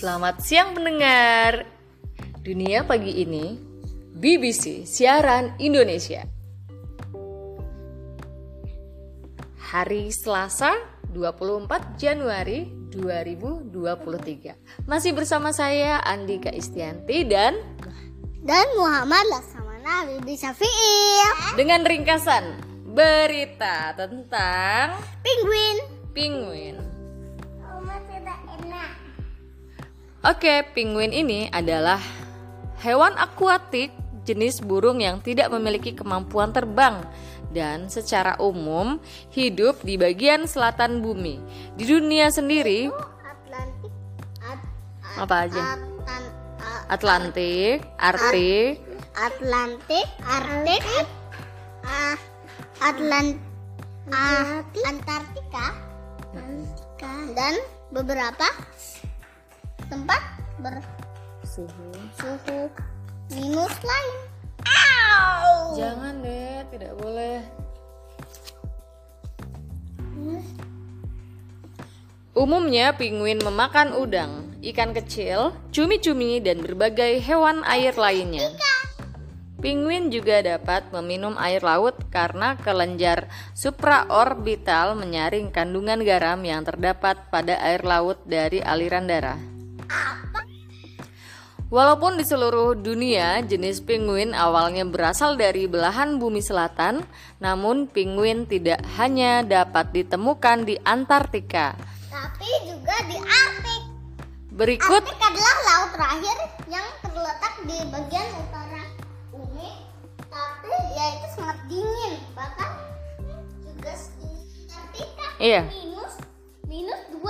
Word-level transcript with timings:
Selamat 0.00 0.40
siang 0.40 0.72
pendengar. 0.72 1.68
Dunia 2.40 2.88
pagi 2.88 3.20
ini 3.20 3.60
BBC 4.16 4.88
Siaran 4.88 5.60
Indonesia. 5.60 6.24
Hari 9.60 10.08
Selasa 10.08 10.72
24 11.12 12.00
Januari 12.00 12.64
2023. 12.96 14.88
Masih 14.88 15.12
bersama 15.12 15.52
saya 15.52 16.00
Andika 16.00 16.48
Istianti 16.48 17.28
dan 17.28 17.60
dan 18.40 18.72
Muhammad 18.80 19.28
Laksamana 19.28 20.08
Bibi 20.16 20.32
Syafi'i 20.32 21.28
dengan 21.60 21.84
ringkasan 21.84 22.56
berita 22.88 23.92
tentang 24.00 24.96
Penguin 25.20 25.76
penguin. 26.16 26.89
Oke, 30.20 30.68
penguin 30.76 31.16
ini 31.16 31.48
adalah 31.48 31.96
hewan 32.84 33.16
akuatik 33.16 33.88
jenis 34.28 34.60
burung 34.60 35.00
yang 35.00 35.16
tidak 35.24 35.48
memiliki 35.48 35.96
kemampuan 35.96 36.52
terbang 36.52 37.00
dan 37.56 37.88
secara 37.88 38.36
umum 38.36 39.00
hidup 39.32 39.80
di 39.80 39.96
bagian 39.96 40.44
selatan 40.44 41.00
bumi. 41.00 41.40
Di 41.72 41.88
dunia 41.88 42.28
sendiri, 42.28 42.92
Atlantik. 42.92 43.92
At- 44.44 44.68
apa 45.24 45.36
aja? 45.48 45.62
Atan- 45.72 46.32
Atlantik, 46.92 47.76
Arktik, 47.96 48.84
Atlantik 49.16 50.06
Arktik 50.20 50.82
At- 51.80 52.28
Atlant 52.84 53.40
ah, 54.12 54.60
Antartika. 54.84 55.66
Dan 57.32 57.56
beberapa 57.88 58.44
tempat 59.90 60.22
bersuhu 60.62 61.90
minus 63.34 63.74
lain. 63.82 64.16
Ow! 64.62 65.74
Jangan 65.74 66.14
deh, 66.22 66.62
tidak 66.70 66.94
boleh. 66.94 67.42
Umumnya 72.30 72.94
penguin 72.94 73.42
memakan 73.42 73.92
udang, 73.98 74.54
ikan 74.62 74.94
kecil, 74.94 75.52
cumi-cumi, 75.74 76.38
dan 76.38 76.62
berbagai 76.62 77.18
hewan 77.20 77.66
air 77.66 77.92
lainnya. 77.98 78.54
Penguin 79.60 80.08
juga 80.08 80.40
dapat 80.40 80.88
meminum 80.88 81.36
air 81.36 81.60
laut 81.60 81.92
karena 82.08 82.56
kelenjar 82.56 83.28
supraorbital 83.52 84.96
menyaring 84.96 85.52
kandungan 85.52 86.00
garam 86.00 86.40
yang 86.40 86.64
terdapat 86.64 87.28
pada 87.28 87.60
air 87.60 87.84
laut 87.84 88.16
dari 88.24 88.64
aliran 88.64 89.04
darah. 89.04 89.49
Walaupun 91.70 92.18
di 92.18 92.26
seluruh 92.26 92.74
dunia 92.74 93.38
jenis 93.46 93.78
penguin 93.86 94.34
awalnya 94.34 94.82
berasal 94.82 95.38
dari 95.38 95.70
belahan 95.70 96.18
bumi 96.18 96.42
selatan, 96.42 97.06
namun 97.38 97.86
penguin 97.86 98.42
tidak 98.42 98.82
hanya 98.98 99.46
dapat 99.46 99.94
ditemukan 99.94 100.66
di 100.66 100.74
Antartika. 100.82 101.78
Tapi 102.10 102.50
juga 102.66 102.96
di 103.06 103.14
Arktik. 103.22 103.82
Berikut 104.50 104.98
Arktik 104.98 105.22
adalah 105.22 105.56
laut 105.62 105.90
terakhir 105.94 106.36
yang 106.66 106.86
terletak 107.06 107.54
di 107.62 107.78
bagian 107.86 108.28
utara 108.34 108.82
bumi, 109.30 109.70
tapi 110.26 110.74
ya 110.98 111.06
itu 111.22 111.26
sangat 111.38 111.58
dingin, 111.70 112.18
bahkan 112.34 112.70
juga 113.62 113.94
di 113.94 114.26
Antartika 114.66 115.26
Iya. 115.38 115.62
minus 115.70 116.14
minus 116.66 117.00
2 117.14 117.22
celcius, 117.22 117.22
82 117.22 117.22
celcius. 117.22 117.29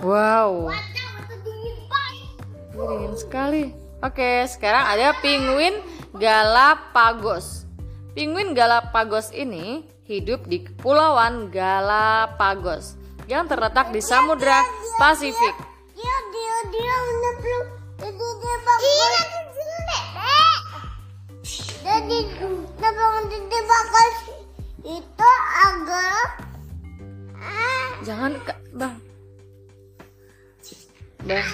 Wow, 0.00 0.72
ini 0.72 1.04
dingin 2.72 3.12
sekali. 3.20 3.76
Oke, 4.00 4.48
sekarang 4.48 4.88
ada 4.88 5.12
penguin 5.20 5.76
Galapagos. 6.16 7.68
Penguin 8.16 8.56
Galapagos 8.56 9.28
ini 9.36 9.84
hidup 10.08 10.48
di 10.48 10.64
Kepulauan 10.64 11.52
Galapagos 11.52 12.96
yang 13.28 13.44
terletak 13.44 13.92
di 13.92 14.00
Samudra 14.00 14.64
Pasifik. 14.96 15.52
Dia 15.92 16.16
nyeplok, 28.80 29.09
Dah. 31.30 31.46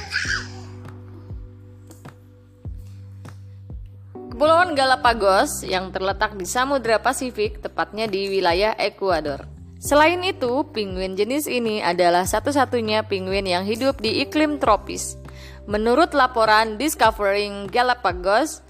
Kepulauan 4.33 4.73
Galapagos 4.73 5.69
yang 5.69 5.93
terletak 5.93 6.33
di 6.41 6.49
Samudra 6.49 6.97
Pasifik, 6.97 7.61
tepatnya 7.61 8.09
di 8.09 8.33
wilayah 8.33 8.73
Ekuador. 8.81 9.45
Selain 9.77 10.17
itu, 10.25 10.65
penguin 10.73 11.13
jenis 11.13 11.45
ini 11.45 11.85
adalah 11.85 12.25
satu-satunya 12.25 13.05
penguin 13.05 13.45
yang 13.45 13.69
hidup 13.69 14.01
di 14.01 14.25
iklim 14.25 14.57
tropis. 14.57 15.21
Menurut 15.69 16.17
laporan 16.17 16.81
Discovering 16.81 17.69
Galapagos, 17.69 18.65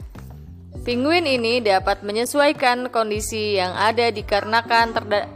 penguin 0.83 1.31
ini 1.31 1.63
dapat 1.63 2.03
menyesuaikan 2.03 2.91
kondisi 2.91 3.63
yang 3.63 3.79
ada 3.79 4.11
dikarenakan 4.11 4.91
terda- 4.91 5.31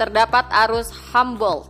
terdapat 0.00 0.48
arus 0.64 0.88
Humboldt 1.12 1.68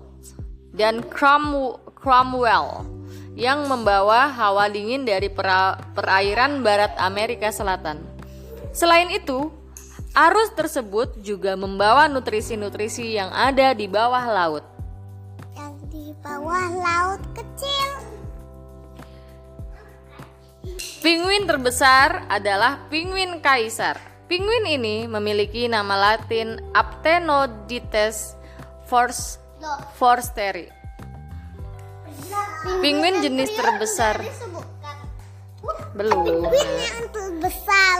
dan 0.71 1.03
Crom- 1.11 1.83
Cromwell 1.99 3.00
yang 3.39 3.67
membawa 3.71 4.31
hawa 4.31 4.67
dingin 4.67 5.07
dari 5.07 5.31
pera- 5.31 5.79
perairan 5.95 6.63
barat 6.67 6.95
Amerika 6.99 7.51
Selatan. 7.55 8.03
Selain 8.75 9.11
itu, 9.11 9.51
arus 10.15 10.51
tersebut 10.55 11.19
juga 11.23 11.55
membawa 11.55 12.11
nutrisi-nutrisi 12.11 13.15
yang 13.15 13.31
ada 13.31 13.75
di 13.75 13.87
bawah 13.87 14.25
laut. 14.27 14.65
yang 15.59 15.75
di 15.91 16.15
bawah 16.23 16.67
laut 16.79 17.23
kecil. 17.35 17.91
Penguin 21.01 21.49
terbesar 21.49 22.29
adalah 22.29 22.87
penguin 22.93 23.41
kaisar. 23.41 23.97
Penguin 24.31 24.69
ini 24.69 25.11
memiliki 25.11 25.67
nama 25.67 25.97
latin 25.97 26.61
Loh, 29.61 29.81
forsteri. 29.97 30.80
Penguin 32.81 33.17
jenis 33.23 33.51
terbesar. 33.55 34.17
Belum. 35.97 36.25
Penguin 36.25 37.05
terbesar. 37.13 37.99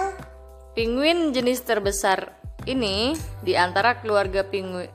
Penguin 0.75 1.19
jenis 1.35 1.61
terbesar 1.67 2.41
ini 2.69 3.17
di 3.41 3.57
antara 3.57 4.01
keluarga 4.01 4.45
penguin 4.45 4.89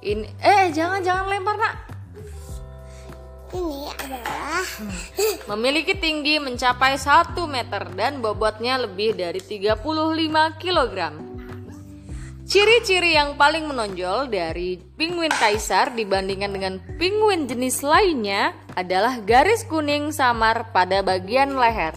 ini 0.00 0.26
eh 0.40 0.70
jangan 0.72 1.04
jangan 1.04 1.26
lempar 1.28 1.56
nak 1.60 1.74
Ini 3.50 3.90
adalah 3.98 4.62
memiliki 5.50 5.98
tinggi 5.98 6.38
mencapai 6.38 6.94
1 6.94 7.34
meter 7.50 7.82
dan 7.98 8.22
bobotnya 8.22 8.78
lebih 8.78 9.18
dari 9.18 9.42
35 9.42 9.82
kg. 10.54 11.29
Ciri-ciri 12.50 13.14
yang 13.14 13.38
paling 13.38 13.70
menonjol 13.70 14.26
dari 14.26 14.74
penguin 14.98 15.30
kaisar 15.30 15.94
dibandingkan 15.94 16.50
dengan 16.50 16.74
penguin 16.98 17.46
jenis 17.46 17.78
lainnya 17.86 18.58
adalah 18.74 19.22
garis 19.22 19.62
kuning 19.70 20.10
samar 20.10 20.74
pada 20.74 20.98
bagian 20.98 21.54
leher. 21.54 21.94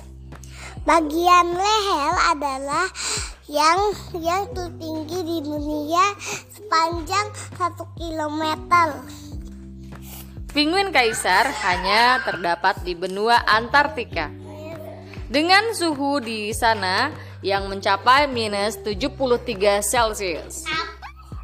bagian 0.85 1.57
leher 1.57 2.13
adalah 2.37 2.85
yang 3.49 3.97
yang 4.21 4.45
tertinggi 4.53 5.25
di 5.25 5.37
dunia 5.41 6.05
sepanjang 6.53 7.33
1 7.57 7.97
kilometer. 7.97 8.87
Penguin 10.53 10.93
kaisar 10.93 11.49
hanya 11.65 12.21
terdapat 12.21 12.85
di 12.85 12.93
benua 12.93 13.41
Antartika. 13.49 14.42
Dengan 15.33 15.73
suhu 15.73 16.21
di 16.21 16.53
sana 16.53 17.09
yang 17.41 17.65
mencapai 17.65 18.29
minus 18.29 18.77
73 18.85 19.81
Celcius. 19.81 20.61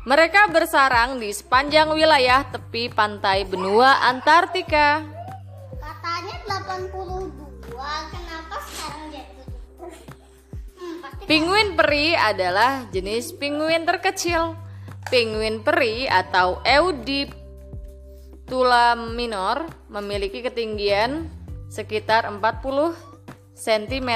Mereka 0.05 0.53
bersarang 0.53 1.17
di 1.17 1.33
sepanjang 1.33 1.89
wilayah 1.89 2.45
tepi 2.45 2.93
pantai 2.93 3.49
benua 3.49 3.97
Antartika. 4.05 5.01
Katanya 5.81 6.37
82. 6.69 7.33
Kenapa 8.13 8.61
sekarang 8.69 9.09
jadi 9.09 9.41
70? 9.81 9.89
Hmm, 10.77 11.25
Penguin 11.25 11.73
peri 11.73 12.13
adalah 12.13 12.85
jenis 12.93 13.33
penguin 13.41 13.89
terkecil. 13.89 14.53
Penguin 15.09 15.65
peri 15.65 16.05
atau 16.05 16.61
Eudiptula 16.61 17.33
minor 18.93 19.65
memiliki 19.89 20.45
ketinggian 20.45 21.25
sekitar 21.73 22.29
40 22.29 23.08
cm 23.59 24.09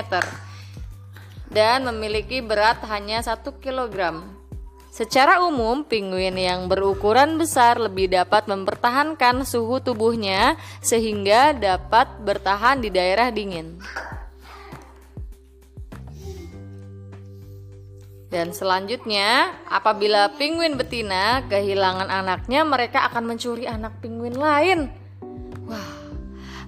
dan 1.51 1.85
memiliki 1.85 2.39
berat 2.39 2.81
hanya 2.87 3.19
1 3.19 3.43
kg. 3.61 4.23
Secara 4.93 5.41
umum, 5.41 5.81
penguin 5.81 6.37
yang 6.37 6.69
berukuran 6.69 7.41
besar 7.41 7.81
lebih 7.81 8.13
dapat 8.13 8.45
mempertahankan 8.45 9.41
suhu 9.41 9.81
tubuhnya 9.81 10.53
sehingga 10.85 11.49
dapat 11.53 12.21
bertahan 12.21 12.77
di 12.77 12.93
daerah 12.93 13.33
dingin. 13.33 13.81
Dan 18.29 18.49
selanjutnya, 18.53 19.53
apabila 19.69 20.29
penguin 20.37 20.77
betina 20.77 21.45
kehilangan 21.49 22.09
anaknya, 22.09 22.65
mereka 22.65 23.05
akan 23.09 23.29
mencuri 23.29 23.69
anak 23.69 23.97
penguin 24.01 24.37
lain. 24.37 24.89
Wah, 25.69 25.89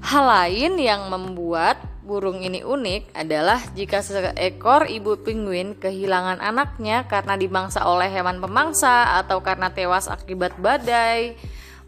hal 0.01 0.25
lain 0.29 0.77
yang 0.77 1.09
membuat 1.09 1.77
burung 2.05 2.45
ini 2.45 2.61
unik 2.61 3.17
adalah 3.17 3.57
jika 3.73 4.05
seekor 4.05 4.85
ibu 4.85 5.17
penguin 5.17 5.73
kehilangan 5.73 6.37
anaknya 6.37 7.09
karena 7.09 7.33
dimangsa 7.33 7.81
oleh 7.83 8.07
hewan 8.13 8.37
pemangsa 8.37 9.17
atau 9.25 9.41
karena 9.41 9.73
tewas 9.73 10.05
akibat 10.05 10.53
badai, 10.61 11.33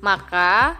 maka 0.01 0.75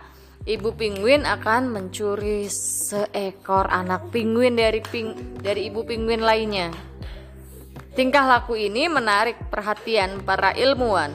ibu 0.49 0.73
penguin 0.73 1.23
akan 1.29 1.69
mencuri 1.69 2.49
seekor 2.49 3.69
anak 3.69 4.09
penguin 4.09 4.57
dari 4.57 4.81
ping, 4.81 5.37
dari 5.37 5.69
ibu 5.69 5.85
penguin 5.85 6.25
lainnya. 6.25 6.73
Tingkah 7.93 8.25
laku 8.29 8.57
ini 8.57 8.85
menarik 8.89 9.37
perhatian 9.49 10.21
para 10.21 10.53
ilmuwan. 10.53 11.13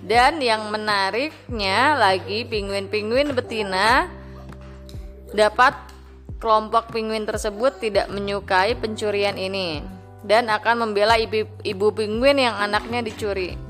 Dan 0.00 0.38
yang 0.42 0.70
menariknya 0.70 1.94
lagi 1.94 2.42
penguin-penguin 2.46 3.34
betina 3.34 4.06
dapat 5.30 5.89
Kelompok 6.40 6.96
penguin 6.96 7.28
tersebut 7.28 7.84
tidak 7.84 8.08
menyukai 8.08 8.72
pencurian 8.72 9.36
ini 9.36 9.84
dan 10.24 10.48
akan 10.48 10.88
membela 10.88 11.20
ibu, 11.20 11.44
ibu 11.60 11.86
penguin 11.92 12.40
yang 12.40 12.56
anaknya 12.56 13.04
dicuri. 13.04 13.60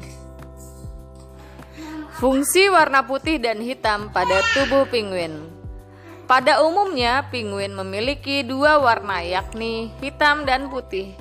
Fungsi 2.23 2.71
warna 2.71 3.03
putih 3.03 3.43
dan 3.43 3.59
hitam 3.59 4.15
pada 4.15 4.39
tubuh 4.55 4.87
penguin. 4.87 5.51
Pada 6.31 6.63
umumnya, 6.63 7.27
penguin 7.27 7.75
memiliki 7.75 8.47
dua 8.47 8.79
warna, 8.79 9.19
yakni 9.19 9.91
hitam 9.99 10.47
dan 10.47 10.71
putih. 10.71 11.19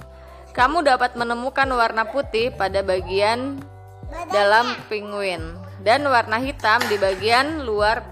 Kamu 0.54 0.86
dapat 0.86 1.18
menemukan 1.18 1.66
warna 1.74 2.06
putih 2.06 2.54
pada 2.54 2.86
bagian 2.86 3.58
dalam 4.30 4.78
penguin 4.86 5.42
dan 5.82 6.06
warna 6.06 6.38
hitam 6.38 6.78
di 6.86 7.00
bagian 7.02 7.66
luar 7.66 8.06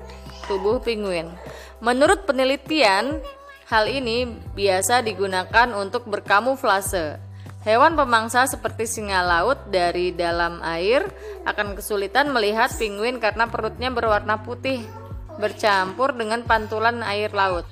tubuh 0.49 0.81
penguin. 0.81 1.29
Menurut 1.77 2.25
penelitian, 2.25 3.21
hal 3.69 3.85
ini 3.85 4.25
biasa 4.55 5.05
digunakan 5.05 5.69
untuk 5.77 6.09
berkamuflase. 6.09 7.21
Hewan 7.67 7.99
pemangsa 7.99 8.47
seperti 8.47 8.87
singa 8.87 9.19
laut 9.27 9.59
dari 9.67 10.15
dalam 10.15 10.63
air 10.63 11.03
akan 11.43 11.75
kesulitan 11.75 12.31
melihat 12.31 12.71
penguin 12.71 13.19
karena 13.19 13.51
perutnya 13.51 13.91
berwarna 13.91 14.39
putih 14.39 14.87
bercampur 15.35 16.15
dengan 16.15 16.47
pantulan 16.47 17.03
air 17.03 17.27
laut. 17.35 17.67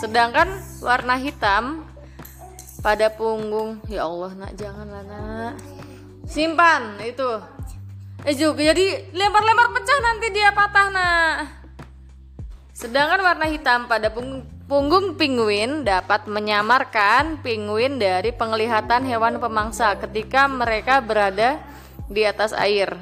Sedangkan 0.00 0.48
warna 0.80 1.20
hitam 1.20 1.84
pada 2.80 3.12
punggung, 3.12 3.84
ya 3.92 4.08
Allah 4.08 4.32
nak 4.32 4.52
janganlah 4.56 5.04
nak. 5.04 5.54
Simpan 6.24 6.96
itu. 7.04 7.28
Eh 8.24 8.32
juga 8.32 8.72
jadi 8.72 9.12
lempar-lempar 9.12 9.68
pecah 9.76 9.98
nanti 10.00 10.26
dia 10.32 10.48
patah 10.56 10.88
nak. 10.88 11.59
Sedangkan 12.80 13.20
warna 13.20 13.44
hitam 13.44 13.84
pada 13.92 14.08
punggung 14.64 15.12
penguin 15.20 15.84
dapat 15.84 16.24
menyamarkan 16.24 17.36
penguin 17.44 18.00
dari 18.00 18.32
penglihatan 18.32 19.04
hewan 19.04 19.36
pemangsa 19.36 20.00
ketika 20.00 20.48
mereka 20.48 21.04
berada 21.04 21.60
di 22.08 22.24
atas 22.24 22.56
air. 22.56 22.96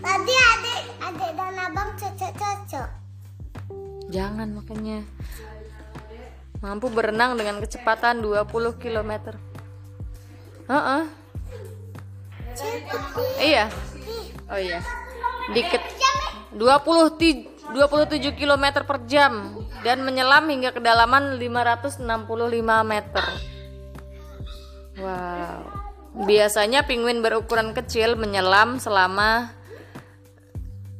Tadi 0.00 0.32
adik, 0.32 0.82
adik 1.04 1.30
dan 1.36 1.52
abang 1.68 1.92
cocok-cocok. 2.00 2.88
Jangan 4.08 4.56
makanya. 4.56 5.04
Mampu 6.64 6.88
berenang 6.88 7.36
dengan 7.36 7.60
kecepatan 7.60 8.24
20 8.24 8.80
km. 8.80 9.36
Uh 10.64 10.72
-uh. 10.72 11.02
Iya. 13.36 13.68
Oh 14.48 14.56
iya. 14.56 14.80
Dikit 15.52 15.84
20 16.56 17.55
27 17.74 18.38
km 18.38 18.64
per 18.86 18.98
jam 19.10 19.54
dan 19.82 20.02
menyelam 20.06 20.46
hingga 20.50 20.70
kedalaman 20.74 21.38
565 21.38 22.02
meter. 22.86 23.26
Wow. 24.96 25.60
Biasanya 26.26 26.88
penguin 26.88 27.20
berukuran 27.20 27.76
kecil 27.76 28.16
menyelam 28.16 28.80
selama 28.80 29.52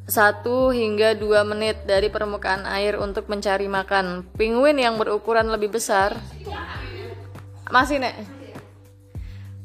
1 0.06 0.44
hingga 0.76 1.18
2 1.18 1.50
menit 1.50 1.82
dari 1.88 2.12
permukaan 2.12 2.62
air 2.68 2.94
untuk 3.00 3.26
mencari 3.26 3.66
makan. 3.66 4.28
Penguin 4.36 4.78
yang 4.78 5.00
berukuran 5.00 5.50
lebih 5.50 5.74
besar 5.74 6.14
Masih, 7.66 7.98
Nek. 7.98 8.14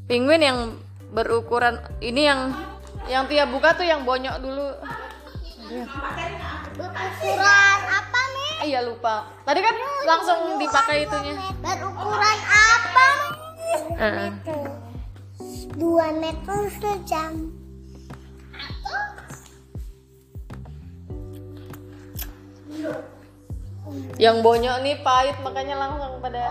Penguin 0.10 0.42
yang 0.42 0.60
berukuran 1.14 1.78
ini 2.02 2.26
yang 2.26 2.50
yang 3.06 3.30
Tia 3.30 3.46
buka 3.46 3.78
tuh 3.78 3.86
yang 3.86 4.02
bonyok 4.02 4.42
dulu. 4.42 4.68
Berukuran 6.76 7.80
apa 7.88 8.22
nih? 8.32 8.52
Iya 8.72 8.80
lupa. 8.88 9.28
Tadi 9.44 9.60
kan 9.60 9.76
langsung 10.08 10.40
dipakai 10.56 11.04
itunya. 11.04 11.34
Berukuran 11.60 12.40
apa? 12.48 13.08
Uh. 14.00 14.30
Dua 15.76 16.08
meter 16.16 16.60
sejam. 16.80 17.52
Yang 24.16 24.38
bonyok 24.46 24.78
nih 24.86 24.96
pahit 25.04 25.36
makanya 25.44 25.76
langsung 25.76 26.22
pada. 26.22 26.42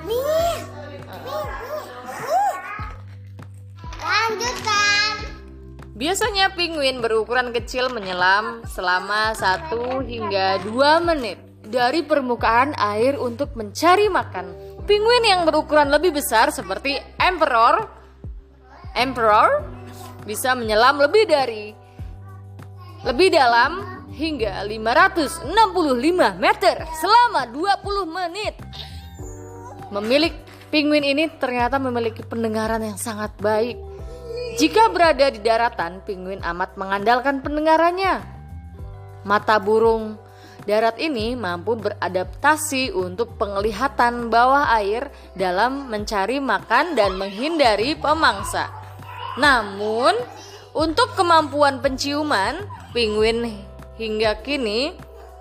Nih, 0.00 0.16
nih, 0.16 0.56
nih, 0.88 1.00
nih. 1.04 1.49
Biasanya 6.00 6.56
penguin 6.56 7.04
berukuran 7.04 7.52
kecil 7.52 7.92
menyelam 7.92 8.64
selama 8.64 9.36
1 9.36 9.68
hingga 10.08 10.56
2 10.64 10.72
menit 11.04 11.36
dari 11.60 12.00
permukaan 12.00 12.72
air 12.80 13.20
untuk 13.20 13.52
mencari 13.52 14.08
makan. 14.08 14.48
Penguin 14.88 15.28
yang 15.28 15.44
berukuran 15.44 15.92
lebih 15.92 16.16
besar 16.16 16.48
seperti 16.56 16.96
emperor 17.20 17.84
emperor 18.96 19.60
bisa 20.24 20.56
menyelam 20.56 21.04
lebih 21.04 21.28
dari 21.28 21.76
lebih 23.04 23.36
dalam 23.36 23.84
hingga 24.16 24.64
565 24.64 25.52
meter 26.40 26.76
selama 26.96 27.44
20 27.52 28.08
menit. 28.08 28.56
Memilik 29.92 30.32
penguin 30.72 31.04
ini 31.04 31.28
ternyata 31.36 31.76
memiliki 31.76 32.24
pendengaran 32.24 32.80
yang 32.80 32.96
sangat 32.96 33.36
baik 33.36 33.89
jika 34.56 34.90
berada 34.90 35.30
di 35.30 35.38
daratan, 35.38 36.02
penguin 36.02 36.42
amat 36.42 36.74
mengandalkan 36.74 37.44
pendengarannya. 37.44 38.24
Mata 39.22 39.60
burung 39.60 40.16
darat 40.64 40.96
ini 41.00 41.36
mampu 41.36 41.76
beradaptasi 41.76 42.92
untuk 42.92 43.36
penglihatan 43.36 44.32
bawah 44.32 44.70
air 44.80 45.12
dalam 45.36 45.88
mencari 45.92 46.40
makan 46.40 46.96
dan 46.96 47.16
menghindari 47.20 47.96
pemangsa. 47.96 48.72
Namun, 49.36 50.16
untuk 50.74 51.14
kemampuan 51.14 51.82
penciuman, 51.82 52.64
penguin 52.94 53.60
hingga 53.98 54.38
kini 54.40 54.94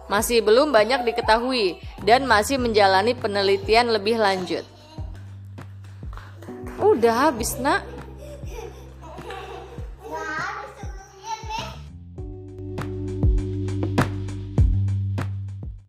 masih 0.10 0.42
belum 0.42 0.74
banyak 0.74 1.06
diketahui 1.06 1.78
dan 2.01 2.25
masih 2.25 2.58
menjalani 2.58 3.13
penelitian 3.13 3.94
lebih 3.94 4.18
lanjut. 4.18 4.66
Udah 6.82 7.30
habis, 7.30 7.60
Nak. 7.62 7.99